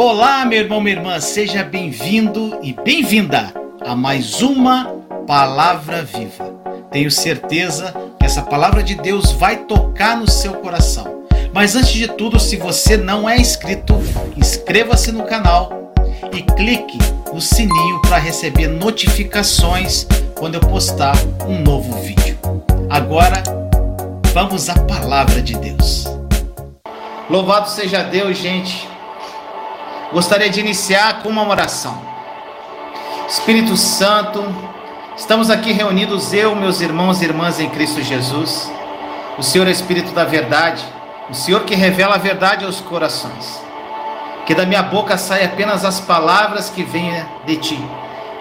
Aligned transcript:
Olá, 0.00 0.44
meu 0.44 0.60
irmão, 0.60 0.80
minha 0.80 0.94
irmã, 0.94 1.18
seja 1.18 1.64
bem-vindo 1.64 2.60
e 2.62 2.72
bem-vinda 2.72 3.52
a 3.80 3.96
mais 3.96 4.40
uma 4.40 4.84
Palavra 5.26 6.04
Viva. 6.04 6.54
Tenho 6.92 7.10
certeza 7.10 7.92
que 8.16 8.24
essa 8.24 8.42
palavra 8.42 8.80
de 8.80 8.94
Deus 8.94 9.32
vai 9.32 9.64
tocar 9.64 10.16
no 10.16 10.30
seu 10.30 10.52
coração. 10.54 11.24
Mas 11.52 11.74
antes 11.74 11.90
de 11.90 12.06
tudo, 12.06 12.38
se 12.38 12.56
você 12.56 12.96
não 12.96 13.28
é 13.28 13.38
inscrito, 13.38 14.00
inscreva-se 14.36 15.10
no 15.10 15.24
canal 15.24 15.92
e 16.32 16.42
clique 16.42 16.98
no 17.34 17.40
sininho 17.40 18.00
para 18.02 18.18
receber 18.18 18.68
notificações 18.68 20.06
quando 20.36 20.54
eu 20.54 20.60
postar 20.60 21.16
um 21.44 21.60
novo 21.60 22.00
vídeo. 22.02 22.38
Agora, 22.88 23.42
vamos 24.32 24.68
à 24.68 24.78
palavra 24.78 25.42
de 25.42 25.56
Deus. 25.56 26.04
Louvado 27.28 27.68
seja 27.68 28.04
Deus, 28.04 28.38
gente. 28.38 28.96
Gostaria 30.10 30.48
de 30.48 30.58
iniciar 30.58 31.22
com 31.22 31.28
uma 31.28 31.46
oração. 31.46 32.00
Espírito 33.28 33.76
Santo, 33.76 34.42
estamos 35.14 35.50
aqui 35.50 35.70
reunidos 35.70 36.32
eu, 36.32 36.56
meus 36.56 36.80
irmãos 36.80 37.20
e 37.20 37.26
irmãs 37.26 37.60
em 37.60 37.68
Cristo 37.68 38.00
Jesus. 38.00 38.72
O 39.36 39.42
Senhor 39.42 39.68
é 39.68 39.70
Espírito 39.70 40.12
da 40.12 40.24
verdade, 40.24 40.82
o 41.28 41.34
Senhor 41.34 41.64
que 41.64 41.74
revela 41.74 42.14
a 42.14 42.18
verdade 42.18 42.64
aos 42.64 42.80
corações. 42.80 43.62
Que 44.46 44.54
da 44.54 44.64
minha 44.64 44.82
boca 44.82 45.18
saia 45.18 45.44
apenas 45.44 45.84
as 45.84 46.00
palavras 46.00 46.70
que 46.70 46.82
venham 46.82 47.26
de 47.44 47.58
ti, 47.58 47.84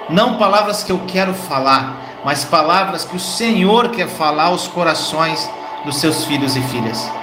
não 0.10 0.38
palavras 0.38 0.84
que 0.84 0.92
eu 0.94 1.02
quero 1.06 1.34
falar, 1.34 1.98
mas 2.24 2.46
palavras 2.46 3.04
que 3.04 3.18
o 3.18 3.20
Senhor 3.20 3.90
quer 3.90 4.08
falar 4.08 4.46
aos 4.46 4.70
corações 4.70 5.50
dos 5.84 5.98
seus 5.98 6.24
filhos 6.24 6.56
e 6.56 6.62
filhas. 6.62 7.17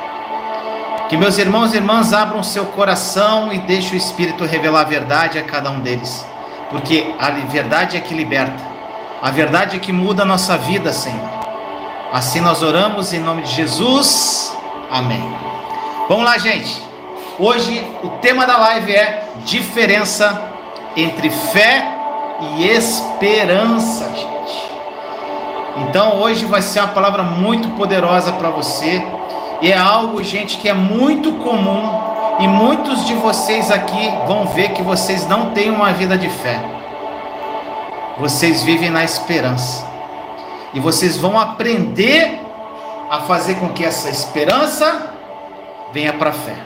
Que 1.08 1.18
meus 1.18 1.36
irmãos 1.36 1.74
e 1.74 1.76
irmãs 1.76 2.14
abram 2.14 2.42
seu 2.42 2.64
coração 2.66 3.52
e 3.52 3.58
deixem 3.58 3.92
o 3.92 3.96
Espírito 3.96 4.44
revelar 4.44 4.80
a 4.80 4.84
verdade 4.84 5.38
a 5.38 5.42
cada 5.42 5.70
um 5.70 5.80
deles, 5.80 6.26
porque 6.70 7.14
a 7.18 7.30
verdade 7.30 7.96
é 7.96 8.00
que 8.00 8.14
liberta, 8.14 8.64
a 9.20 9.30
verdade 9.30 9.76
é 9.76 9.78
que 9.78 9.92
muda 9.92 10.22
a 10.22 10.26
nossa 10.26 10.56
vida, 10.56 10.92
Senhor. 10.94 11.28
Assim 12.10 12.40
nós 12.40 12.62
oramos 12.62 13.12
em 13.12 13.20
nome 13.20 13.42
de 13.42 13.50
Jesus. 13.52 14.56
Amém. 14.90 15.22
Vamos 16.08 16.24
lá, 16.24 16.38
gente. 16.38 16.82
Hoje 17.38 17.86
o 18.02 18.08
tema 18.20 18.46
da 18.46 18.56
live 18.56 18.94
é 18.94 19.28
diferença 19.44 20.42
entre 20.96 21.28
fé 21.28 21.86
e 22.56 22.66
esperança, 22.66 24.08
gente. 24.14 24.70
Então 25.76 26.20
hoje 26.20 26.46
vai 26.46 26.62
ser 26.62 26.80
uma 26.80 26.88
palavra 26.88 27.22
muito 27.22 27.68
poderosa 27.70 28.32
para 28.32 28.48
você 28.48 29.04
e 29.60 29.70
é 29.70 29.76
algo, 29.76 30.22
gente, 30.22 30.58
que 30.58 30.68
é 30.68 30.74
muito 30.74 31.32
comum 31.32 32.14
e 32.40 32.48
muitos 32.48 33.04
de 33.06 33.14
vocês 33.14 33.70
aqui 33.70 34.12
vão 34.26 34.46
ver 34.46 34.70
que 34.72 34.82
vocês 34.82 35.26
não 35.26 35.50
têm 35.50 35.70
uma 35.70 35.92
vida 35.92 36.18
de 36.18 36.28
fé. 36.28 36.60
Vocês 38.18 38.62
vivem 38.62 38.90
na 38.90 39.04
esperança. 39.04 39.86
E 40.72 40.80
vocês 40.80 41.16
vão 41.16 41.38
aprender 41.38 42.40
a 43.08 43.20
fazer 43.20 43.54
com 43.54 43.68
que 43.68 43.84
essa 43.84 44.10
esperança 44.10 45.12
venha 45.92 46.12
para 46.12 46.30
a 46.30 46.32
fé. 46.32 46.56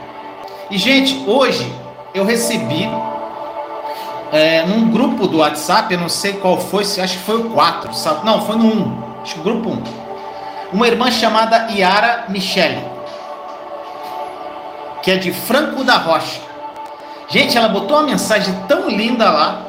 E, 0.71 0.79
gente, 0.79 1.25
hoje 1.27 1.71
eu 2.15 2.25
recebi 2.25 2.89
é, 4.33 4.65
num 4.67 4.91
grupo 4.91 5.27
do 5.27 5.39
WhatsApp, 5.39 5.93
eu 5.93 6.01
não 6.01 6.09
sei 6.09 6.35
qual 6.35 6.59
foi, 6.59 6.83
acho 6.83 7.19
que 7.19 7.25
foi 7.25 7.37
o 7.37 7.51
4, 7.51 7.95
sabe? 7.95 8.25
não, 8.25 8.45
foi 8.47 8.57
no 8.57 8.67
1, 8.67 9.03
acho 9.23 9.35
que 9.35 9.41
o 9.41 9.43
grupo 9.43 9.71
1 9.71 10.08
uma 10.73 10.87
irmã 10.87 11.11
chamada 11.11 11.69
Yara 11.71 12.25
Michele, 12.29 12.85
que 15.03 15.11
é 15.11 15.17
de 15.17 15.33
Franco 15.33 15.83
da 15.85 15.97
Rocha. 15.97 16.41
Gente, 17.29 17.57
ela 17.57 17.69
botou 17.69 17.97
uma 17.97 18.07
mensagem 18.07 18.55
tão 18.67 18.89
linda 18.89 19.31
lá. 19.31 19.63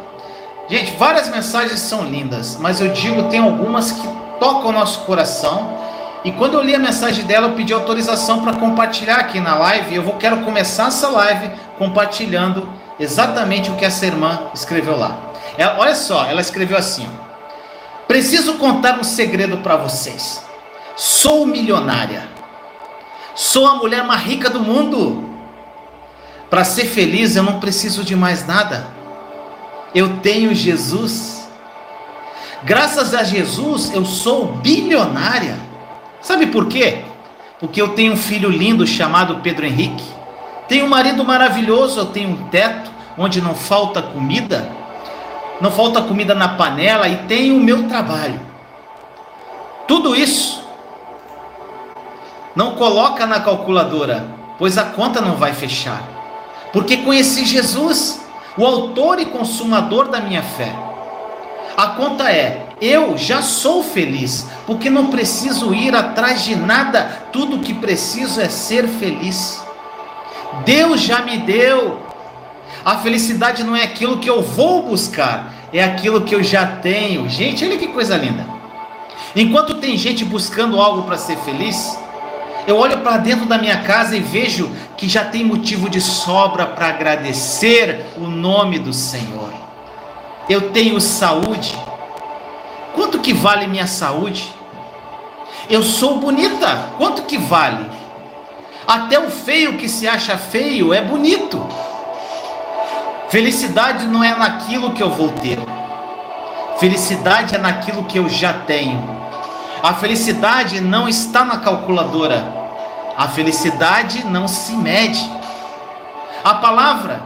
Gente, 0.69 0.95
várias 0.97 1.29
mensagens 1.29 1.79
são 1.79 2.03
lindas, 2.03 2.57
mas 2.57 2.79
eu 2.79 2.89
digo, 2.89 3.23
tem 3.23 3.39
algumas 3.39 3.91
que 3.91 4.07
tocam 4.39 4.69
o 4.69 4.71
nosso 4.71 5.01
coração. 5.01 5.77
E 6.23 6.31
quando 6.31 6.55
eu 6.55 6.63
li 6.63 6.75
a 6.75 6.79
mensagem 6.79 7.25
dela, 7.25 7.47
eu 7.47 7.53
pedi 7.53 7.73
autorização 7.73 8.41
para 8.41 8.53
compartilhar 8.53 9.17
aqui 9.17 9.39
na 9.39 9.55
live. 9.55 9.95
Eu 9.95 10.03
vou 10.03 10.13
quero 10.15 10.37
começar 10.37 10.87
essa 10.87 11.09
live 11.09 11.51
compartilhando 11.77 12.69
exatamente 12.99 13.71
o 13.71 13.75
que 13.75 13.85
essa 13.85 14.05
irmã 14.05 14.49
escreveu 14.53 14.97
lá. 14.97 15.17
Ela, 15.57 15.79
olha 15.79 15.95
só, 15.95 16.25
ela 16.25 16.41
escreveu 16.41 16.77
assim: 16.77 17.07
Preciso 18.07 18.55
contar 18.55 18.99
um 18.99 19.03
segredo 19.03 19.57
para 19.57 19.77
vocês. 19.77 20.48
Sou 20.99 21.45
milionária. 21.45 22.27
Sou 23.33 23.65
a 23.65 23.75
mulher 23.75 24.03
mais 24.03 24.21
rica 24.21 24.49
do 24.49 24.59
mundo. 24.59 25.29
Para 26.49 26.65
ser 26.65 26.87
feliz 26.87 27.37
eu 27.37 27.43
não 27.43 27.57
preciso 27.57 28.03
de 28.03 28.17
mais 28.17 28.45
nada. 28.45 28.85
Eu 29.95 30.17
tenho 30.17 30.53
Jesus. 30.53 31.49
Graças 32.63 33.13
a 33.13 33.23
Jesus 33.23 33.93
eu 33.93 34.03
sou 34.03 34.57
bilionária. 34.57 35.57
Sabe 36.21 36.47
por 36.47 36.67
quê? 36.67 37.05
Porque 37.61 37.81
eu 37.81 37.95
tenho 37.95 38.11
um 38.11 38.17
filho 38.17 38.49
lindo 38.49 38.85
chamado 38.85 39.39
Pedro 39.39 39.65
Henrique. 39.65 40.03
Tenho 40.67 40.85
um 40.85 40.89
marido 40.89 41.23
maravilhoso, 41.23 41.97
eu 42.01 42.05
tenho 42.07 42.31
um 42.31 42.49
teto 42.49 42.91
onde 43.17 43.39
não 43.39 43.55
falta 43.55 44.01
comida, 44.01 44.69
não 45.61 45.71
falta 45.71 46.01
comida 46.01 46.35
na 46.35 46.49
panela 46.49 47.07
e 47.07 47.15
tenho 47.19 47.55
o 47.55 47.61
meu 47.61 47.87
trabalho. 47.87 48.41
Tudo 49.87 50.13
isso 50.13 50.58
não 52.59 52.71
coloca 52.71 53.25
na 53.25 53.39
calculadora, 53.39 54.35
pois 54.57 54.77
a 54.77 54.83
conta 54.83 55.21
não 55.21 55.37
vai 55.37 55.53
fechar. 55.53 56.03
Porque 56.73 56.97
conheci 56.97 57.45
Jesus, 57.45 58.19
o 58.57 58.65
autor 58.65 59.17
e 59.17 59.27
consumador 59.27 60.09
da 60.09 60.19
minha 60.19 60.43
fé. 60.43 60.75
A 61.77 61.87
conta 61.87 62.29
é: 62.29 62.67
eu 62.81 63.17
já 63.17 63.41
sou 63.41 63.81
feliz, 63.81 64.45
porque 64.65 64.89
não 64.89 65.07
preciso 65.07 65.73
ir 65.73 65.95
atrás 65.95 66.43
de 66.43 66.53
nada, 66.53 67.29
tudo 67.31 67.55
o 67.55 67.59
que 67.59 67.73
preciso 67.73 68.41
é 68.41 68.49
ser 68.49 68.89
feliz. 68.89 69.63
Deus 70.65 70.99
já 70.99 71.21
me 71.21 71.37
deu. 71.37 72.01
A 72.83 72.97
felicidade 72.97 73.63
não 73.63 73.73
é 73.73 73.83
aquilo 73.83 74.17
que 74.17 74.29
eu 74.29 74.41
vou 74.41 74.83
buscar, 74.83 75.53
é 75.71 75.81
aquilo 75.81 76.23
que 76.23 76.35
eu 76.35 76.43
já 76.43 76.65
tenho. 76.65 77.29
Gente, 77.29 77.63
olha 77.63 77.77
que 77.77 77.87
coisa 77.87 78.17
linda. 78.17 78.45
Enquanto 79.33 79.75
tem 79.75 79.95
gente 79.95 80.25
buscando 80.25 80.81
algo 80.81 81.03
para 81.03 81.17
ser 81.17 81.37
feliz, 81.37 81.97
eu 82.69 82.77
olho 82.77 82.99
para 82.99 83.17
dentro 83.17 83.47
da 83.47 83.57
minha 83.57 83.81
casa 83.81 84.15
e 84.15 84.19
vejo 84.19 84.71
que 84.95 85.09
já 85.09 85.25
tem 85.25 85.43
motivo 85.43 85.89
de 85.89 85.99
sobra 85.99 86.67
para 86.67 86.87
agradecer 86.87 88.05
o 88.15 88.27
nome 88.27 88.77
do 88.77 88.93
Senhor. 88.93 89.51
Eu 90.47 90.69
tenho 90.69 91.01
saúde. 91.01 91.75
Quanto 92.93 93.17
que 93.17 93.33
vale 93.33 93.65
minha 93.65 93.87
saúde? 93.87 94.53
Eu 95.67 95.81
sou 95.81 96.19
bonita. 96.19 96.91
Quanto 96.95 97.23
que 97.23 97.39
vale? 97.39 97.89
Até 98.87 99.19
o 99.19 99.31
feio 99.31 99.77
que 99.77 99.89
se 99.89 100.07
acha 100.07 100.37
feio 100.37 100.93
é 100.93 101.01
bonito. 101.01 101.67
Felicidade 103.29 104.05
não 104.05 104.23
é 104.23 104.35
naquilo 104.35 104.93
que 104.93 105.01
eu 105.01 105.09
vou 105.09 105.29
ter. 105.29 105.57
Felicidade 106.79 107.55
é 107.55 107.57
naquilo 107.57 108.03
que 108.03 108.19
eu 108.19 108.29
já 108.29 108.53
tenho. 108.53 109.17
A 109.81 109.95
felicidade 109.95 110.81
não 110.81 111.09
está 111.09 111.43
na 111.43 111.57
calculadora. 111.57 112.58
A 113.19 113.27
felicidade 113.27 114.25
não 114.25 114.47
se 114.47 114.71
mede. 114.71 115.29
A 116.41 116.53
palavra 116.53 117.21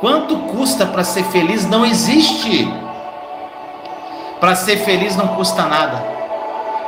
quanto 0.00 0.38
custa 0.38 0.86
para 0.86 1.04
ser 1.04 1.22
feliz 1.24 1.68
não 1.68 1.84
existe. 1.84 2.66
Para 4.40 4.56
ser 4.56 4.78
feliz 4.78 5.14
não 5.16 5.28
custa 5.28 5.66
nada. 5.66 6.02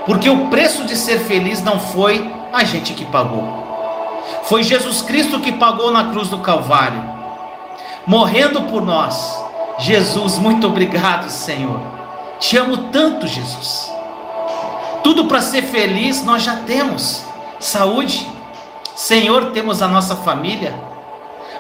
Porque 0.07 0.31
o 0.31 0.47
preço 0.47 0.85
de 0.85 0.97
ser 0.97 1.19
feliz 1.19 1.63
não 1.63 1.79
foi 1.79 2.33
a 2.51 2.65
gente 2.65 2.95
que 2.95 3.05
pagou. 3.05 4.25
Foi 4.45 4.63
Jesus 4.63 5.03
Cristo 5.03 5.41
que 5.41 5.53
pagou 5.53 5.91
na 5.91 6.05
cruz 6.11 6.31
do 6.31 6.39
Calvário, 6.39 7.05
morrendo 8.07 8.63
por 8.63 8.81
nós. 8.81 9.39
Jesus, 9.81 10.39
muito 10.39 10.67
obrigado, 10.67 11.29
Senhor. 11.29 11.79
Te 12.41 12.57
amo 12.57 12.91
tanto, 12.91 13.27
Jesus. 13.27 13.93
Tudo 15.03 15.27
para 15.27 15.43
ser 15.43 15.61
feliz 15.61 16.25
nós 16.25 16.43
já 16.43 16.57
temos: 16.57 17.23
saúde, 17.61 18.36
Senhor, 18.97 19.51
temos 19.51 19.83
a 19.83 19.89
nossa 19.89 20.17
família, 20.17 20.75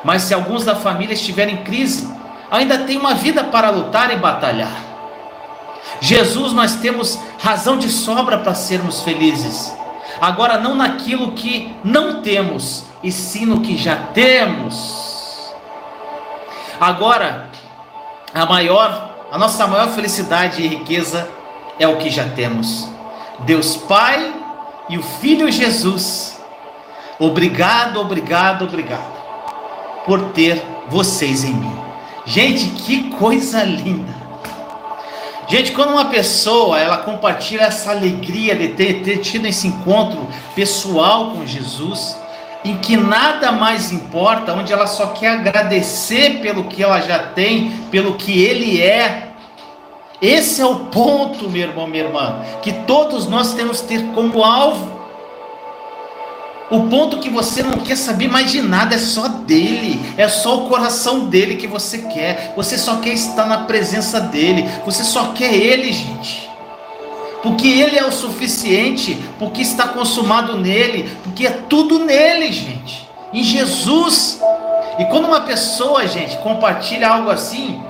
mas 0.02 0.22
se 0.22 0.32
alguns 0.32 0.64
da 0.64 0.74
família 0.74 1.12
estiverem 1.12 1.56
em 1.56 1.64
crise, 1.64 2.10
ainda 2.50 2.78
tem 2.78 2.96
uma 2.96 3.12
vida 3.12 3.44
para 3.44 3.68
lutar 3.68 4.10
e 4.10 4.16
batalhar. 4.16 4.72
Jesus, 6.00 6.54
nós 6.54 6.76
temos 6.76 7.18
razão 7.38 7.76
de 7.76 7.90
sobra 7.90 8.38
para 8.38 8.54
sermos 8.54 9.02
felizes. 9.02 9.76
Agora, 10.18 10.56
não 10.56 10.74
naquilo 10.74 11.32
que 11.32 11.76
não 11.84 12.22
temos, 12.22 12.86
e 13.02 13.12
sim 13.12 13.44
no 13.44 13.60
que 13.60 13.76
já 13.76 13.96
temos. 14.14 15.54
Agora, 16.80 17.50
a 18.32 18.46
maior, 18.46 19.10
a 19.30 19.36
nossa 19.36 19.66
maior 19.66 19.90
felicidade 19.90 20.62
e 20.62 20.68
riqueza 20.68 21.28
é 21.78 21.86
o 21.86 21.98
que 21.98 22.08
já 22.08 22.26
temos. 22.30 22.88
Deus 23.40 23.76
Pai 23.76 24.34
e 24.88 24.96
o 24.96 25.02
Filho 25.02 25.52
Jesus 25.52 26.35
Obrigado, 27.18 28.00
obrigado, 28.00 28.64
obrigado 28.64 29.16
por 30.04 30.20
ter 30.32 30.62
vocês 30.88 31.44
em 31.44 31.54
mim. 31.54 31.76
Gente, 32.24 32.66
que 32.70 33.10
coisa 33.10 33.62
linda. 33.62 34.14
Gente, 35.48 35.72
quando 35.72 35.90
uma 35.90 36.06
pessoa 36.06 36.78
ela 36.78 36.98
compartilha 36.98 37.62
essa 37.62 37.92
alegria 37.92 38.56
de 38.56 38.68
ter, 38.68 39.02
ter 39.02 39.18
tido 39.18 39.46
esse 39.46 39.68
encontro 39.68 40.26
pessoal 40.54 41.30
com 41.30 41.46
Jesus, 41.46 42.16
em 42.64 42.76
que 42.78 42.96
nada 42.96 43.52
mais 43.52 43.92
importa, 43.92 44.52
onde 44.52 44.72
ela 44.72 44.88
só 44.88 45.08
quer 45.08 45.34
agradecer 45.34 46.40
pelo 46.40 46.64
que 46.64 46.82
ela 46.82 47.00
já 47.00 47.20
tem, 47.20 47.70
pelo 47.92 48.14
que 48.14 48.42
ele 48.42 48.82
é. 48.82 49.28
Esse 50.20 50.60
é 50.60 50.66
o 50.66 50.86
ponto, 50.86 51.48
meu 51.48 51.62
irmão, 51.62 51.86
minha 51.86 52.04
irmã, 52.04 52.40
que 52.60 52.72
todos 52.72 53.28
nós 53.28 53.54
temos 53.54 53.82
que 53.82 53.88
ter 53.88 54.06
como 54.14 54.42
alvo. 54.42 54.95
O 56.68 56.88
ponto 56.88 57.20
que 57.20 57.30
você 57.30 57.62
não 57.62 57.78
quer 57.78 57.96
saber 57.96 58.26
mais 58.28 58.50
de 58.50 58.60
nada 58.60 58.96
é 58.96 58.98
só 58.98 59.28
dele, 59.28 60.00
é 60.16 60.28
só 60.28 60.58
o 60.58 60.68
coração 60.68 61.26
dele 61.26 61.54
que 61.54 61.66
você 61.68 61.98
quer. 61.98 62.54
Você 62.56 62.76
só 62.76 62.96
quer 62.96 63.14
estar 63.14 63.46
na 63.46 63.58
presença 63.58 64.18
dele, 64.18 64.68
você 64.84 65.04
só 65.04 65.32
quer 65.32 65.54
ele, 65.54 65.92
gente. 65.92 66.50
Porque 67.40 67.68
ele 67.68 67.96
é 67.96 68.04
o 68.04 68.10
suficiente, 68.10 69.16
porque 69.38 69.62
está 69.62 69.86
consumado 69.86 70.58
nele, 70.58 71.08
porque 71.22 71.46
é 71.46 71.50
tudo 71.50 72.00
nele, 72.00 72.50
gente. 72.50 73.08
Em 73.32 73.44
Jesus. 73.44 74.40
E 74.98 75.04
quando 75.04 75.26
uma 75.26 75.42
pessoa, 75.42 76.04
gente, 76.08 76.36
compartilha 76.38 77.08
algo 77.08 77.30
assim, 77.30 77.80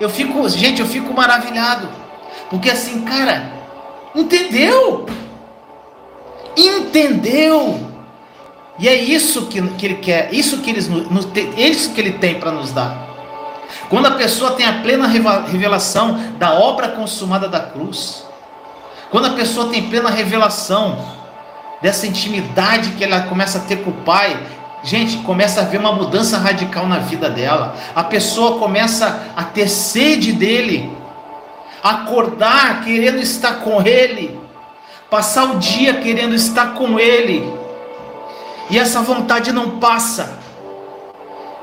eu 0.00 0.08
fico, 0.08 0.48
gente, 0.48 0.80
eu 0.80 0.86
fico 0.86 1.12
maravilhado. 1.12 1.86
Porque 2.48 2.70
assim, 2.70 3.02
cara, 3.02 3.52
entendeu? 4.14 5.04
Entendeu? 6.56 7.91
E 8.82 8.88
é 8.88 8.96
isso 8.96 9.46
que, 9.46 9.62
que 9.62 9.86
ele 9.86 9.94
quer, 9.94 10.34
isso 10.34 10.58
que, 10.58 10.68
eles, 10.68 10.90
isso 11.56 11.92
que 11.92 12.00
ele 12.00 12.14
tem 12.14 12.40
para 12.40 12.50
nos 12.50 12.72
dar. 12.72 13.06
Quando 13.88 14.06
a 14.06 14.10
pessoa 14.10 14.50
tem 14.54 14.66
a 14.66 14.80
plena 14.82 15.06
revelação 15.06 16.18
da 16.36 16.54
obra 16.54 16.88
consumada 16.88 17.48
da 17.48 17.60
cruz, 17.60 18.26
quando 19.08 19.26
a 19.26 19.34
pessoa 19.34 19.68
tem 19.68 19.88
plena 19.88 20.10
revelação 20.10 20.98
dessa 21.80 22.08
intimidade 22.08 22.90
que 22.94 23.04
ela 23.04 23.20
começa 23.20 23.58
a 23.58 23.60
ter 23.60 23.84
com 23.84 23.90
o 23.90 24.02
Pai, 24.02 24.36
gente, 24.82 25.18
começa 25.18 25.60
a 25.60 25.64
ver 25.64 25.78
uma 25.78 25.92
mudança 25.92 26.36
radical 26.36 26.88
na 26.88 26.98
vida 26.98 27.30
dela. 27.30 27.76
A 27.94 28.02
pessoa 28.02 28.58
começa 28.58 29.28
a 29.36 29.44
ter 29.44 29.68
sede 29.68 30.32
dele, 30.32 30.90
acordar 31.84 32.82
querendo 32.82 33.20
estar 33.20 33.60
com 33.60 33.80
ele, 33.80 34.36
passar 35.08 35.52
o 35.52 35.58
dia 35.60 35.94
querendo 36.00 36.34
estar 36.34 36.74
com 36.74 36.98
ele 36.98 37.61
e 38.70 38.78
essa 38.78 39.00
vontade 39.00 39.52
não 39.52 39.78
passa. 39.78 40.38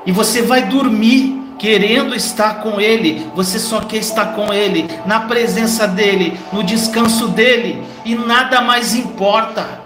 E 0.04 0.12
você 0.12 0.42
vai 0.42 0.62
dormir 0.62 1.40
querendo 1.58 2.14
estar 2.14 2.62
com 2.62 2.80
Ele, 2.80 3.30
você 3.34 3.58
só 3.58 3.80
quer 3.80 3.98
estar 3.98 4.34
com 4.34 4.52
Ele, 4.52 4.88
na 5.04 5.20
presença 5.20 5.86
dEle, 5.86 6.40
no 6.50 6.64
descanso 6.64 7.28
dEle, 7.28 7.82
e 8.04 8.14
nada 8.14 8.62
mais 8.62 8.94
importa. 8.94 9.80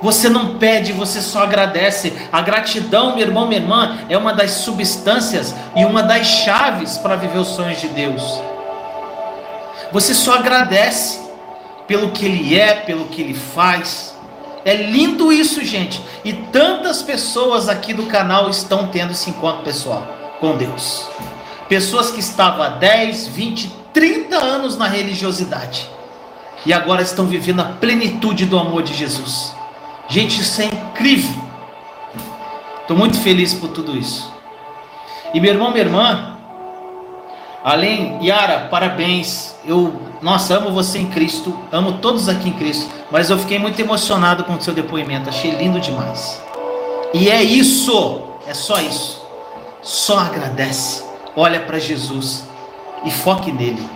Você 0.00 0.28
não 0.28 0.58
pede, 0.58 0.92
você 0.92 1.20
só 1.20 1.42
agradece. 1.42 2.12
A 2.32 2.40
gratidão, 2.40 3.16
meu 3.16 3.26
irmão, 3.26 3.46
minha 3.46 3.60
irmã, 3.60 3.98
é 4.08 4.16
uma 4.16 4.32
das 4.32 4.52
substâncias 4.52 5.54
e 5.74 5.84
uma 5.84 6.02
das 6.02 6.26
chaves 6.26 6.96
para 6.98 7.16
viver 7.16 7.38
os 7.38 7.48
sonhos 7.48 7.80
de 7.80 7.88
Deus. 7.88 8.40
Você 9.92 10.14
só 10.14 10.36
agradece 10.36 11.20
pelo 11.86 12.10
que 12.10 12.24
Ele 12.24 12.58
é, 12.58 12.74
pelo 12.74 13.06
que 13.06 13.20
Ele 13.20 13.34
faz. 13.34 14.07
É 14.68 14.76
lindo 14.76 15.32
isso, 15.32 15.64
gente. 15.64 15.98
E 16.22 16.34
tantas 16.34 17.00
pessoas 17.00 17.70
aqui 17.70 17.94
do 17.94 18.04
canal 18.04 18.50
estão 18.50 18.88
tendo 18.88 19.12
esse 19.12 19.30
encontro 19.30 19.62
pessoal 19.62 20.06
com 20.40 20.58
Deus. 20.58 21.08
Pessoas 21.70 22.10
que 22.10 22.20
estavam 22.20 22.62
há 22.62 22.68
10, 22.68 23.28
20, 23.28 23.72
30 23.94 24.36
anos 24.36 24.76
na 24.76 24.86
religiosidade 24.86 25.88
e 26.66 26.72
agora 26.74 27.00
estão 27.00 27.24
vivendo 27.24 27.60
a 27.60 27.64
plenitude 27.64 28.44
do 28.44 28.58
amor 28.58 28.82
de 28.82 28.92
Jesus. 28.92 29.56
Gente, 30.06 30.42
isso 30.42 30.60
é 30.60 30.66
incrível. 30.66 31.42
Estou 32.82 32.94
muito 32.94 33.18
feliz 33.22 33.54
por 33.54 33.70
tudo 33.70 33.96
isso. 33.96 34.30
E 35.32 35.40
meu 35.40 35.54
irmão, 35.54 35.70
minha 35.70 35.84
irmã, 35.84 36.36
além, 37.64 38.22
Yara, 38.22 38.68
parabéns. 38.70 39.56
Eu 39.64 40.07
nossa, 40.20 40.56
amo 40.56 40.72
você 40.72 40.98
em 40.98 41.06
Cristo, 41.06 41.56
amo 41.70 41.98
todos 41.98 42.28
aqui 42.28 42.48
em 42.48 42.52
Cristo, 42.52 42.88
mas 43.10 43.30
eu 43.30 43.38
fiquei 43.38 43.58
muito 43.58 43.78
emocionado 43.80 44.44
com 44.44 44.54
o 44.54 44.60
seu 44.60 44.74
depoimento, 44.74 45.28
achei 45.28 45.52
lindo 45.52 45.80
demais. 45.80 46.42
E 47.14 47.30
é 47.30 47.42
isso, 47.42 48.22
é 48.46 48.52
só 48.52 48.80
isso. 48.80 49.22
Só 49.80 50.18
agradece, 50.18 51.04
olha 51.36 51.60
para 51.60 51.78
Jesus 51.78 52.44
e 53.04 53.10
foque 53.10 53.52
nele. 53.52 53.88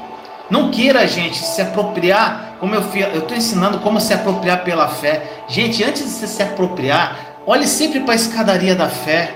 Não 0.48 0.70
queira, 0.70 1.06
gente, 1.08 1.38
se 1.38 1.60
apropriar, 1.60 2.56
como 2.60 2.74
eu 2.74 2.82
estou 2.82 3.36
ensinando 3.36 3.78
como 3.80 4.00
se 4.00 4.14
apropriar 4.14 4.62
pela 4.62 4.86
fé. 4.86 5.44
Gente, 5.48 5.82
antes 5.82 6.04
de 6.04 6.10
você 6.10 6.26
se 6.26 6.42
apropriar, 6.42 7.38
olhe 7.46 7.66
sempre 7.66 8.00
para 8.00 8.12
a 8.12 8.16
escadaria 8.16 8.76
da 8.76 8.88
fé. 8.88 9.34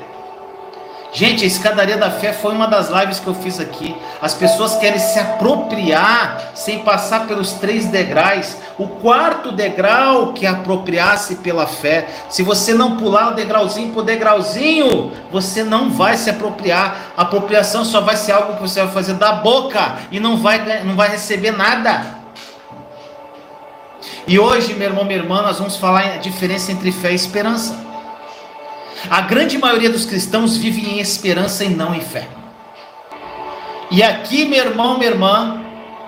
Gente, 1.16 1.44
a 1.44 1.46
escadaria 1.46 1.96
da 1.96 2.10
fé 2.10 2.30
foi 2.30 2.52
uma 2.52 2.66
das 2.66 2.90
lives 2.90 3.18
que 3.18 3.26
eu 3.26 3.34
fiz 3.34 3.58
aqui. 3.58 3.96
As 4.20 4.34
pessoas 4.34 4.76
querem 4.76 4.98
se 4.98 5.18
apropriar 5.18 6.50
sem 6.54 6.80
passar 6.80 7.26
pelos 7.26 7.52
três 7.54 7.86
degraus. 7.86 8.54
O 8.78 8.86
quarto 8.86 9.50
degrau 9.50 10.34
que 10.34 10.44
é 10.44 10.50
apropriar-se 10.50 11.36
pela 11.36 11.66
fé. 11.66 12.06
Se 12.28 12.42
você 12.42 12.74
não 12.74 12.98
pular 12.98 13.32
o 13.32 13.34
degrauzinho 13.34 13.94
por 13.94 14.04
degrauzinho, 14.04 15.10
você 15.32 15.64
não 15.64 15.88
vai 15.88 16.18
se 16.18 16.28
apropriar. 16.28 17.14
A 17.16 17.22
apropriação 17.22 17.82
só 17.82 18.02
vai 18.02 18.18
ser 18.18 18.32
algo 18.32 18.56
que 18.56 18.60
você 18.60 18.82
vai 18.82 18.92
fazer 18.92 19.14
da 19.14 19.32
boca 19.32 19.96
e 20.10 20.20
não 20.20 20.36
vai, 20.36 20.82
não 20.84 20.94
vai 20.94 21.08
receber 21.08 21.52
nada. 21.52 22.14
E 24.28 24.38
hoje, 24.38 24.74
meu 24.74 24.88
irmão, 24.88 25.02
minha 25.02 25.18
irmã, 25.18 25.40
nós 25.40 25.58
vamos 25.58 25.78
falar 25.78 26.00
a 26.00 26.16
diferença 26.18 26.70
entre 26.70 26.92
fé 26.92 27.12
e 27.12 27.14
esperança. 27.14 27.85
A 29.10 29.20
grande 29.20 29.56
maioria 29.56 29.90
dos 29.90 30.04
cristãos 30.04 30.56
vive 30.56 30.88
em 30.88 30.98
esperança 30.98 31.64
e 31.64 31.68
não 31.68 31.94
em 31.94 32.00
fé. 32.00 32.28
E 33.90 34.02
aqui, 34.02 34.44
meu 34.44 34.58
irmão, 34.58 34.98
minha 34.98 35.10
irmã, 35.10 35.62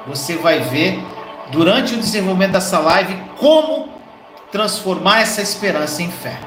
você 0.07 0.37
vai 0.37 0.61
ver 0.61 0.99
durante 1.53 1.95
o 1.95 1.99
desenvolvimento 1.99 2.53
dessa 2.53 2.79
live 2.81 3.17
como 3.39 3.89
transformar 4.51 5.21
essa 5.21 5.41
esperança 5.41 6.03
em 6.03 6.11
fé. 6.11 6.39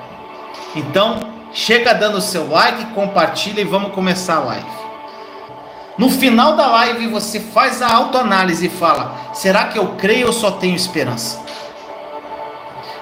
Então, 0.76 1.20
chega 1.54 1.94
dando 1.94 2.18
o 2.18 2.22
seu 2.22 2.50
like, 2.50 2.86
compartilha 2.94 3.62
e 3.62 3.66
vamos 3.66 3.94
começar 3.94 4.38
a 4.38 4.40
live. 4.40 4.82
No 5.98 6.10
final 6.10 6.56
da 6.56 6.68
live 6.68 7.08
você 7.08 7.40
faz 7.40 7.82
a 7.82 7.94
autoanálise 7.94 8.66
e 8.66 8.70
fala: 8.70 9.32
será 9.34 9.66
que 9.66 9.78
eu 9.78 9.96
creio 9.96 10.28
ou 10.28 10.34
só 10.34 10.52
tenho 10.52 10.76
esperança? 10.76 11.41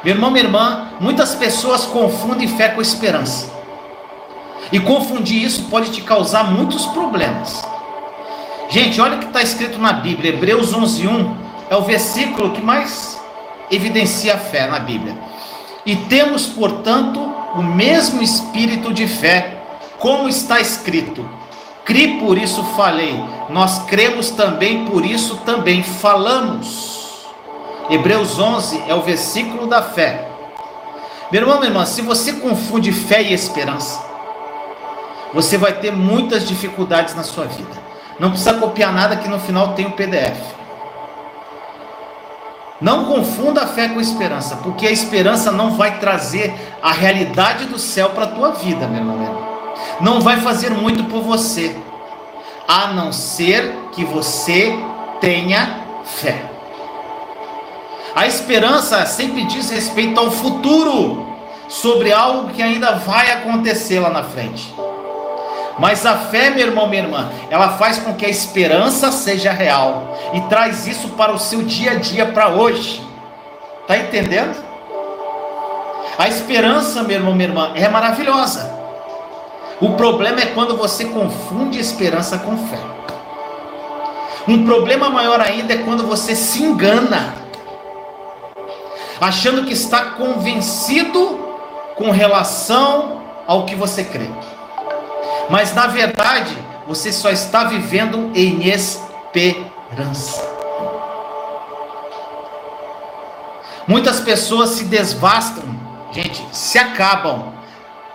Meu 0.04 0.16
irmão, 0.16 0.32
minha 0.32 0.46
irmã, 0.46 0.88
muitas 1.00 1.36
pessoas 1.36 1.86
confundem 1.86 2.48
fé 2.48 2.70
com 2.70 2.82
esperança. 2.82 3.52
E 4.72 4.80
confundir 4.80 5.44
isso 5.44 5.64
pode 5.64 5.92
te 5.92 6.02
causar 6.02 6.44
muitos 6.46 6.86
problemas. 6.88 7.62
Gente, 8.70 9.02
olha 9.02 9.16
o 9.16 9.20
que 9.20 9.26
está 9.26 9.42
escrito 9.42 9.80
na 9.80 9.92
Bíblia, 9.92 10.30
Hebreus 10.30 10.74
11:1 10.74 11.36
é 11.70 11.76
o 11.76 11.82
versículo 11.82 12.52
que 12.52 12.62
mais 12.62 13.20
evidencia 13.70 14.36
a 14.36 14.38
fé 14.38 14.68
na 14.68 14.80
Bíblia. 14.80 15.18
E 15.86 15.96
temos, 15.96 16.48
portanto, 16.48 17.20
o 17.56 17.64
mesmo 17.64 18.22
espírito 18.22 18.94
de 18.94 19.08
fé, 19.08 19.58
como 19.98 20.30
está 20.30 20.60
escrito: 20.60 21.28
Cri, 21.84 22.20
por 22.20 22.38
isso 22.38 22.64
falei. 22.76 23.20
Nós 23.50 23.80
cremos 23.86 24.30
também, 24.30 24.86
por 24.86 25.06
isso 25.06 25.38
também 25.38 25.82
falamos. 25.84 26.99
Hebreus 27.90 28.38
11 28.38 28.84
é 28.88 28.94
o 28.94 29.02
versículo 29.02 29.66
da 29.66 29.82
fé. 29.82 30.28
Meu 31.32 31.42
irmão, 31.42 31.58
minha 31.58 31.70
irmã, 31.70 31.86
se 31.86 32.02
você 32.02 32.34
confunde 32.34 32.92
fé 32.92 33.22
e 33.22 33.34
esperança, 33.34 34.00
você 35.34 35.58
vai 35.58 35.74
ter 35.74 35.92
muitas 35.92 36.48
dificuldades 36.48 37.16
na 37.16 37.24
sua 37.24 37.46
vida. 37.46 37.90
Não 38.20 38.30
precisa 38.30 38.54
copiar 38.56 38.94
nada 38.94 39.16
que 39.16 39.28
no 39.28 39.40
final 39.40 39.74
tem 39.74 39.88
o 39.88 39.92
PDF. 39.92 40.40
Não 42.80 43.06
confunda 43.06 43.64
a 43.64 43.68
fé 43.68 43.90
com 43.90 44.00
a 44.00 44.02
esperança, 44.02 44.56
porque 44.58 44.88
a 44.88 44.92
esperança 44.92 45.52
não 45.52 45.72
vai 45.72 46.00
trazer 46.00 46.54
a 46.82 46.92
realidade 46.92 47.66
do 47.66 47.78
céu 47.78 48.12
para 48.12 48.24
a 48.26 48.28
tua 48.28 48.52
vida, 48.52 48.88
meu 48.88 49.00
irmão, 49.00 49.18
meu 49.18 49.28
irmão. 49.28 49.50
Não 50.00 50.22
vai 50.22 50.40
fazer 50.42 50.70
muito 50.70 51.04
por 51.06 51.22
você, 51.22 51.76
a 52.68 52.88
não 52.88 53.12
ser 53.12 53.90
que 53.92 54.06
você 54.06 54.74
tenha 55.20 55.84
fé. 56.06 56.59
A 58.16 58.28
esperança 58.28 59.06
sempre 59.06 59.46
diz 59.46 59.70
respeito 59.70 60.20
ao 60.20 60.32
futuro, 60.32 61.28
sobre 61.68 62.12
algo 62.12 62.50
que 62.50 62.62
ainda 62.62 62.94
vai 62.94 63.32
acontecer 63.32 64.00
lá 64.00 64.10
na 64.10 64.24
frente. 64.24 64.74
Mas 65.78 66.06
a 66.06 66.18
fé, 66.18 66.50
meu 66.50 66.68
irmão, 66.68 66.88
minha 66.88 67.04
irmã, 67.04 67.30
ela 67.50 67.78
faz 67.78 68.00
com 68.00 68.14
que 68.14 68.26
a 68.26 68.30
esperança 68.30 69.12
seja 69.12 69.52
real 69.52 70.18
e 70.34 70.42
traz 70.42 70.88
isso 70.88 71.10
para 71.10 71.32
o 71.32 71.40
seu 71.40 71.62
dia 71.62 71.92
a 71.92 71.96
dia, 71.96 72.26
para 72.26 72.50
hoje. 72.50 73.02
Tá 73.88 73.98
entendendo? 73.98 74.58
A 76.18 76.28
esperança, 76.28 77.02
meu 77.04 77.18
irmão, 77.18 77.34
minha 77.34 77.48
irmã, 77.48 77.72
é 77.76 77.88
maravilhosa. 77.88 78.78
O 79.80 79.92
problema 79.92 80.42
é 80.42 80.48
quando 80.48 80.76
você 80.76 81.06
confunde 81.06 81.80
esperança 81.80 82.38
com 82.38 82.58
fé. 82.68 82.80
Um 84.46 84.66
problema 84.66 85.10
maior 85.10 85.40
ainda 85.40 85.74
é 85.74 85.78
quando 85.78 86.06
você 86.06 86.36
se 86.36 86.62
engana, 86.62 87.36
achando 89.20 89.66
que 89.66 89.74
está 89.74 90.12
convencido 90.12 91.48
com 91.96 92.12
relação 92.12 93.22
ao 93.46 93.66
que 93.66 93.76
você 93.76 94.04
crê. 94.04 94.30
Mas 95.50 95.74
na 95.74 95.88
verdade, 95.88 96.56
você 96.88 97.12
só 97.12 97.30
está 97.30 97.66
vivendo 97.66 98.32
em 98.34 98.68
esperança. 98.70 100.48
Muitas 103.88 104.20
pessoas 104.20 104.70
se 104.72 104.86
desvastam, 104.86 105.64
gente, 106.12 106.46
se 106.52 106.78
acabam 106.78 107.54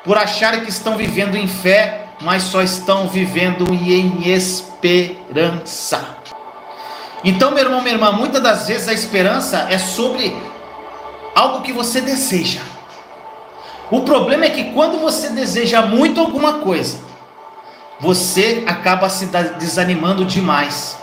por 0.05 0.17
acharem 0.17 0.61
que 0.61 0.71
estão 0.71 0.97
vivendo 0.97 1.37
em 1.37 1.49
fé, 1.49 2.07
mas 2.21 2.45
só 2.45 2.63
estão 2.63 3.09
vivendo 3.09 3.73
em 3.73 4.29
esperança. 4.29 6.15
Então, 7.25 7.51
meu 7.51 7.65
irmão, 7.65 7.81
minha 7.81 7.95
irmã, 7.95 8.13
muitas 8.13 8.41
das 8.43 8.69
vezes 8.69 8.87
a 8.87 8.93
esperança 8.93 9.67
é 9.69 9.79
sobre 9.79 10.37
algo 11.35 11.63
que 11.63 11.73
você 11.73 12.01
deseja. 12.01 12.61
O 13.91 14.01
problema 14.03 14.45
é 14.45 14.51
que 14.51 14.73
quando 14.73 14.99
você 14.99 15.29
deseja 15.31 15.83
muito 15.83 16.21
alguma 16.21 16.55
coisa, 16.55 16.99
você 18.01 18.65
acaba 18.67 19.09
se 19.09 19.27
desanimando 19.27 20.25
demais. 20.25 20.97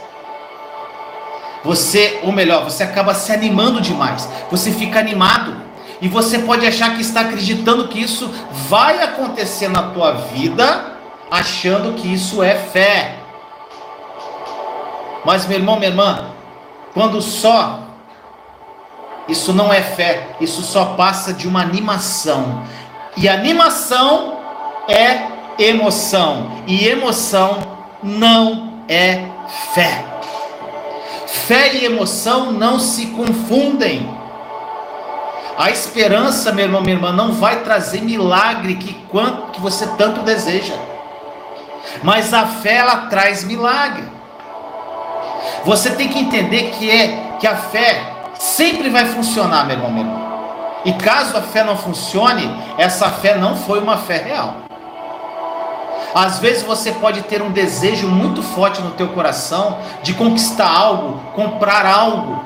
Você, 1.63 2.19
ou 2.23 2.31
melhor, 2.31 2.63
você 2.63 2.83
acaba 2.83 3.13
se 3.13 3.31
animando 3.31 3.81
demais. 3.81 4.27
Você 4.49 4.71
fica 4.71 4.99
animado 4.99 5.55
e 6.01 6.07
você 6.07 6.39
pode 6.39 6.65
achar 6.65 6.95
que 6.95 7.01
está 7.01 7.21
acreditando 7.21 7.87
que 7.87 8.01
isso 8.01 8.29
vai 8.67 9.03
acontecer 9.03 9.67
na 9.67 9.83
tua 9.83 10.13
vida, 10.13 10.93
achando 11.29 11.93
que 11.93 12.11
isso 12.11 12.41
é 12.41 12.55
fé. 12.55 13.19
Mas 15.23 15.45
meu 15.45 15.59
irmão, 15.59 15.77
minha 15.77 15.91
irmã, 15.91 16.31
quando 16.95 17.21
só 17.21 17.90
isso 19.27 19.53
não 19.53 19.71
é 19.71 19.81
fé, 19.81 20.35
isso 20.39 20.61
só 20.61 20.93
passa 20.95 21.33
de 21.33 21.47
uma 21.47 21.61
animação. 21.61 22.63
E 23.15 23.29
animação 23.29 24.39
é 24.87 25.63
emoção, 25.63 26.63
e 26.67 26.87
emoção 26.87 27.59
não 28.01 28.83
é 28.87 29.25
fé. 29.73 30.05
Fé 31.27 31.75
e 31.75 31.85
emoção 31.85 32.51
não 32.51 32.79
se 32.79 33.07
confundem. 33.07 34.09
A 35.57 35.69
esperança, 35.69 36.51
meu 36.51 36.65
irmão, 36.65 36.81
minha 36.81 36.95
irmã, 36.95 37.11
não 37.11 37.33
vai 37.33 37.61
trazer 37.61 38.01
milagre 38.01 38.75
que 38.75 38.93
quanto 39.09 39.51
que 39.51 39.61
você 39.61 39.85
tanto 39.97 40.21
deseja. 40.21 40.73
Mas 42.03 42.33
a 42.33 42.45
fé 42.45 42.77
ela 42.77 43.07
traz 43.07 43.43
milagre. 43.43 44.03
Você 45.65 45.91
tem 45.91 46.07
que 46.07 46.19
entender 46.19 46.71
que 46.71 46.89
é 46.89 47.37
que 47.39 47.47
a 47.47 47.55
fé 47.55 48.20
sempre 48.41 48.89
vai 48.89 49.05
funcionar, 49.05 49.65
meu 49.65 49.75
irmão, 49.75 49.91
meu 49.91 50.03
irmão. 50.03 50.31
E 50.83 50.93
caso 50.93 51.37
a 51.37 51.41
fé 51.41 51.63
não 51.63 51.77
funcione, 51.77 52.51
essa 52.75 53.07
fé 53.09 53.35
não 53.37 53.55
foi 53.55 53.79
uma 53.79 53.97
fé 53.97 54.17
real. 54.17 54.55
Às 56.13 56.39
vezes 56.39 56.63
você 56.63 56.91
pode 56.91 57.21
ter 57.21 57.41
um 57.41 57.51
desejo 57.51 58.07
muito 58.07 58.41
forte 58.41 58.81
no 58.81 58.91
teu 58.91 59.09
coração 59.09 59.77
de 60.01 60.15
conquistar 60.15 60.67
algo, 60.67 61.19
comprar 61.35 61.85
algo. 61.85 62.43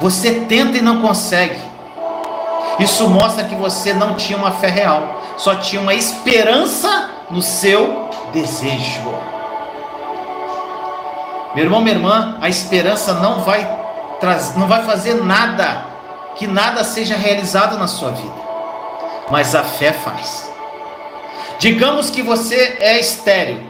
Você 0.00 0.40
tenta 0.40 0.76
e 0.76 0.82
não 0.82 1.00
consegue. 1.00 1.58
Isso 2.78 3.08
mostra 3.08 3.44
que 3.44 3.54
você 3.54 3.94
não 3.94 4.14
tinha 4.14 4.36
uma 4.36 4.52
fé 4.52 4.68
real, 4.68 5.22
só 5.38 5.54
tinha 5.54 5.80
uma 5.80 5.94
esperança 5.94 7.10
no 7.30 7.40
seu 7.40 8.10
desejo. 8.32 9.14
Meu 11.54 11.64
irmão, 11.64 11.80
minha 11.80 11.94
irmã, 11.94 12.36
a 12.40 12.48
esperança 12.48 13.14
não 13.14 13.40
vai 13.40 13.81
não 14.56 14.68
vai 14.68 14.84
fazer 14.84 15.14
nada 15.14 15.86
que 16.36 16.46
nada 16.46 16.84
seja 16.84 17.16
realizado 17.16 17.78
na 17.78 17.86
sua 17.86 18.10
vida. 18.10 18.34
Mas 19.30 19.54
a 19.54 19.62
fé 19.62 19.92
faz. 19.92 20.50
Digamos 21.58 22.10
que 22.10 22.22
você 22.22 22.76
é 22.80 22.98
estéril. 22.98 23.60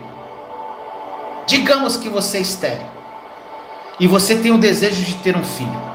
Digamos 1.46 1.96
que 1.96 2.08
você 2.08 2.38
é 2.38 2.40
estéril. 2.40 2.86
E 3.98 4.06
você 4.06 4.36
tem 4.36 4.50
o 4.50 4.58
desejo 4.58 5.02
de 5.02 5.14
ter 5.16 5.36
um 5.36 5.44
filho. 5.44 5.92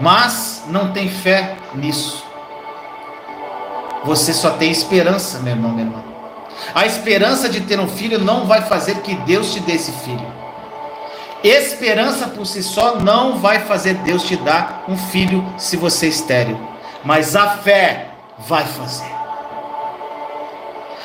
Mas 0.00 0.62
não 0.68 0.92
tem 0.92 1.08
fé 1.08 1.56
nisso. 1.74 2.24
Você 4.04 4.32
só 4.32 4.50
tem 4.50 4.70
esperança, 4.70 5.38
meu 5.40 5.54
irmão, 5.54 5.70
minha 5.72 5.86
irmã. 5.86 6.02
A 6.74 6.86
esperança 6.86 7.48
de 7.48 7.60
ter 7.60 7.78
um 7.78 7.88
filho 7.88 8.18
não 8.18 8.46
vai 8.46 8.62
fazer 8.62 8.96
que 9.00 9.14
Deus 9.14 9.52
te 9.52 9.60
dê 9.60 9.72
esse 9.72 9.92
filho. 9.92 10.31
Esperança 11.42 12.28
por 12.28 12.46
si 12.46 12.62
só 12.62 12.96
não 12.96 13.38
vai 13.38 13.60
fazer 13.60 13.94
Deus 13.94 14.22
te 14.22 14.36
dar 14.36 14.84
um 14.88 14.96
filho 14.96 15.44
se 15.58 15.76
você 15.76 16.06
é 16.06 16.08
estéril. 16.08 16.60
Mas 17.04 17.34
a 17.34 17.56
fé 17.58 18.10
vai 18.38 18.64
fazer. 18.64 19.10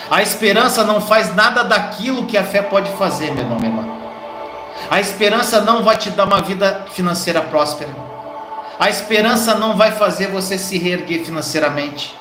A 0.10 0.22
esperança 0.22 0.84
não 0.84 1.02
faz 1.02 1.36
nada 1.36 1.64
daquilo 1.64 2.26
que 2.26 2.38
a 2.38 2.44
fé 2.44 2.62
pode 2.62 2.90
fazer, 2.92 3.32
meu 3.32 3.44
irmão, 3.44 3.60
minha 3.60 3.72
irmã. 3.72 3.98
A 4.90 5.02
esperança 5.02 5.60
não 5.62 5.84
vai 5.84 5.98
te 5.98 6.10
dar 6.12 6.26
uma 6.26 6.42
vida 6.42 6.86
financeira 6.92 7.42
próspera. 7.42 7.90
A 8.80 8.90
esperança 8.90 9.56
não 9.56 9.76
vai 9.76 9.92
fazer 9.92 10.28
você 10.28 10.58
se 10.58 10.78
reerguer 10.78 11.26
financeiramente. 11.26 12.16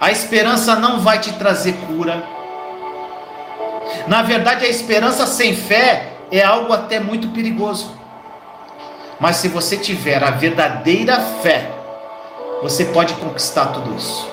A 0.00 0.12
esperança 0.12 0.76
não 0.76 1.00
vai 1.00 1.18
te 1.18 1.32
trazer 1.32 1.72
cura. 1.86 2.22
Na 4.06 4.22
verdade, 4.22 4.64
a 4.64 4.68
esperança 4.68 5.26
sem 5.26 5.54
fé 5.54 6.12
é 6.30 6.42
algo 6.42 6.72
até 6.72 7.00
muito 7.00 7.28
perigoso. 7.28 7.92
Mas 9.20 9.36
se 9.36 9.48
você 9.48 9.76
tiver 9.76 10.22
a 10.22 10.30
verdadeira 10.30 11.20
fé, 11.42 11.70
você 12.62 12.84
pode 12.86 13.14
conquistar 13.14 13.66
tudo 13.66 13.96
isso. 13.96 14.28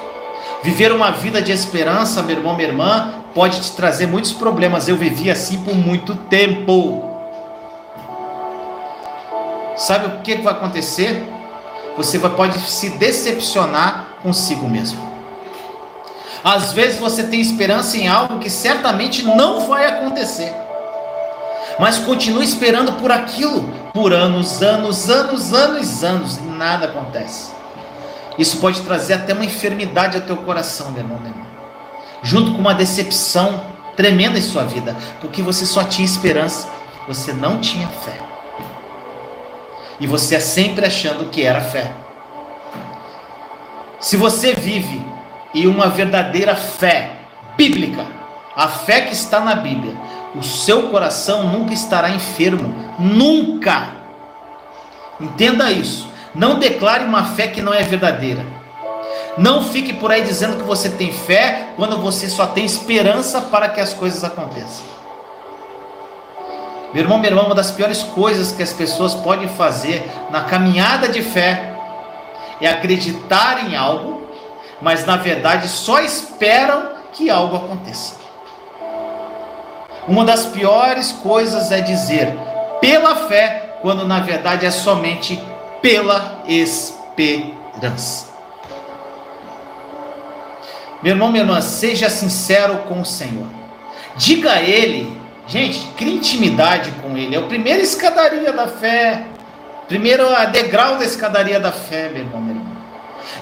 Viver 0.64 0.92
uma 0.92 1.12
vida 1.12 1.42
de 1.42 1.52
esperança, 1.52 2.24
meu 2.24 2.38
irmão, 2.38 2.56
minha 2.56 2.68
irmã, 2.68 3.14
pode 3.34 3.62
te 3.62 3.72
trazer 3.74 4.08
muitos 4.08 4.34
problemas. 4.34 4.88
Eu 4.88 4.96
vivi 4.96 5.30
assim 5.30 5.62
por 5.64 5.76
muito 5.76 6.16
tempo. 6.16 7.12
Sabe 9.76 10.08
o 10.08 10.22
que 10.22 10.36
vai 10.36 10.54
acontecer? 10.54 11.24
Você 11.98 12.18
pode 12.20 12.60
se 12.60 12.90
decepcionar 12.92 14.08
consigo 14.22 14.68
mesmo. 14.68 15.15
Às 16.46 16.74
vezes 16.74 17.00
você 17.00 17.24
tem 17.24 17.42
esperança 17.42 17.98
em 17.98 18.08
algo 18.08 18.38
que 18.38 18.52
certamente 18.52 19.24
não 19.24 19.68
vai 19.68 19.88
acontecer. 19.88 20.54
Mas 21.80 21.98
continue 21.98 22.46
esperando 22.46 22.94
por 22.94 23.12
aquilo 23.12 23.68
por 23.92 24.14
anos, 24.14 24.62
anos, 24.62 25.10
anos, 25.10 25.52
anos, 25.52 26.04
anos, 26.04 26.38
e 26.38 26.42
nada 26.44 26.86
acontece. 26.86 27.50
Isso 28.38 28.58
pode 28.58 28.82
trazer 28.82 29.14
até 29.14 29.34
uma 29.34 29.44
enfermidade 29.44 30.18
ao 30.18 30.22
teu 30.22 30.38
coração, 30.38 30.92
meu 30.92 31.02
irmão, 31.02 31.18
meu 31.20 31.32
irmão. 31.32 31.48
Junto 32.22 32.52
com 32.52 32.60
uma 32.60 32.76
decepção 32.76 33.64
tremenda 33.96 34.38
em 34.38 34.42
sua 34.44 34.66
vida, 34.66 34.96
porque 35.20 35.42
você 35.42 35.66
só 35.66 35.84
tinha 35.84 36.06
esperança, 36.06 36.68
você 37.08 37.34
não 37.34 37.60
tinha 37.60 37.88
fé. 37.88 38.20
E 40.00 40.06
você 40.06 40.36
é 40.36 40.40
sempre 40.40 40.86
achando 40.86 41.28
que 41.32 41.42
era 41.42 41.62
fé. 41.62 41.92
Se 44.00 44.16
você 44.16 44.54
vive 44.54 45.15
e 45.56 45.68
uma 45.68 45.88
verdadeira 45.88 46.54
fé 46.54 47.12
bíblica, 47.56 48.06
a 48.54 48.68
fé 48.68 49.02
que 49.02 49.14
está 49.14 49.40
na 49.40 49.56
Bíblia, 49.56 49.96
o 50.36 50.44
seu 50.44 50.90
coração 50.90 51.48
nunca 51.48 51.74
estará 51.74 52.10
enfermo, 52.10 52.76
nunca. 53.00 53.88
Entenda 55.20 55.72
isso. 55.72 56.10
Não 56.36 56.60
declare 56.60 57.06
uma 57.06 57.24
fé 57.24 57.48
que 57.48 57.62
não 57.62 57.74
é 57.74 57.82
verdadeira. 57.84 58.46
Não 59.38 59.64
fique 59.64 59.94
por 59.94 60.12
aí 60.12 60.24
dizendo 60.24 60.58
que 60.58 60.64
você 60.64 60.90
tem 60.90 61.14
fé 61.14 61.70
quando 61.78 61.98
você 62.00 62.28
só 62.28 62.48
tem 62.48 62.66
esperança 62.66 63.40
para 63.40 63.70
que 63.70 63.80
as 63.80 63.94
coisas 63.94 64.26
aconteçam. 64.26 64.84
Meu 66.94 67.04
irmão, 67.04 67.18
minha 67.18 67.32
irmã, 67.32 67.44
uma 67.44 67.56
das 67.56 67.72
piores 67.72 68.04
coisas 68.04 68.52
que 68.52 68.64
as 68.64 68.74
pessoas 68.74 69.16
podem 69.16 69.48
fazer 69.48 70.06
na 70.30 70.44
caminhada 70.44 71.08
de 71.08 71.22
fé 71.22 71.74
é 72.60 72.68
acreditar 72.68 73.70
em 73.70 73.76
algo 73.76 74.15
mas 74.86 75.04
na 75.04 75.16
verdade 75.18 75.68
só 75.68 76.00
esperam 76.00 76.92
que 77.12 77.28
algo 77.28 77.56
aconteça. 77.56 78.18
Uma 80.08 80.24
das 80.24 80.46
piores 80.46 81.12
coisas 81.12 81.72
é 81.72 81.82
dizer 81.82 82.38
pela 82.80 83.16
fé, 83.28 83.78
quando 83.82 84.08
na 84.08 84.20
verdade 84.20 84.64
é 84.64 84.70
somente 84.70 85.44
pela 85.82 86.44
esperança. 86.48 88.28
Meu 91.02 91.14
irmão, 91.14 91.32
minha 91.32 91.44
irmã, 91.44 91.60
seja 91.62 92.08
sincero 92.08 92.78
com 92.88 93.02
o 93.02 93.06
Senhor. 93.06 93.48
Diga 94.16 94.52
a 94.52 94.62
Ele, 94.62 95.20
gente, 95.48 95.80
crie 95.98 96.14
intimidade 96.14 96.92
com 97.02 97.18
Ele. 97.18 97.36
É 97.36 97.40
o 97.40 97.48
primeiro 97.48 97.82
escadaria 97.82 98.54
da 98.54 98.68
fé. 98.68 99.26
Primeiro 99.88 100.30
a 100.30 100.46
degrau 100.46 101.00
da 101.00 101.06
escadaria 101.06 101.60
da 101.60 101.72
fé, 101.72 102.08
meu 102.10 102.22
irmão, 102.22 102.40
minha 102.40 102.60
irmã. 102.60 102.75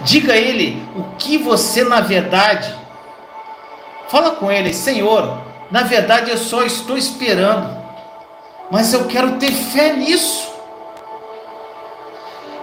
Diga 0.04 0.34
a 0.34 0.38
ele 0.38 0.84
o 0.96 1.16
que 1.18 1.38
você 1.38 1.84
na 1.84 2.02
verdade. 2.02 2.74
Fala 4.10 4.32
com 4.32 4.52
ele, 4.52 4.74
Senhor, 4.74 5.40
na 5.72 5.84
verdade 5.84 6.30
eu 6.30 6.38
só 6.38 6.64
estou 6.64 6.98
esperando, 6.98 7.76
mas 8.70 8.94
eu 8.94 9.06
quero 9.06 9.34
ter 9.38 9.52
fé 9.52 9.94
nisso. 9.94 10.52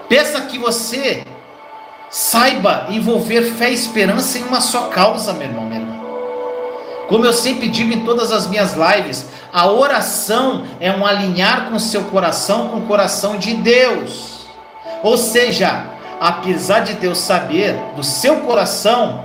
Peça 0.08 0.42
que 0.42 0.58
você 0.58 1.24
saiba 2.10 2.86
envolver 2.90 3.42
fé 3.54 3.70
e 3.70 3.74
esperança 3.74 4.38
em 4.38 4.42
uma 4.42 4.60
só 4.60 4.88
causa, 4.88 5.32
meu 5.32 5.48
irmão, 5.48 5.64
minha 5.64 5.80
irmã. 5.80 6.00
Como 7.08 7.24
eu 7.24 7.32
sempre 7.32 7.68
digo 7.68 7.92
em 7.92 8.04
todas 8.04 8.30
as 8.30 8.46
minhas 8.46 8.74
lives, 8.74 9.26
a 9.52 9.68
oração 9.68 10.64
é 10.78 10.92
um 10.92 11.04
alinhar 11.04 11.68
com 11.68 11.76
o 11.76 11.80
seu 11.80 12.04
coração 12.04 12.68
com 12.68 12.78
o 12.78 12.86
coração 12.86 13.36
de 13.36 13.54
Deus. 13.54 14.46
Ou 15.02 15.16
seja, 15.16 15.86
apesar 16.20 16.80
de 16.80 16.92
Deus 16.94 17.18
saber 17.18 17.74
do 17.96 18.04
seu 18.04 18.42
coração, 18.42 19.24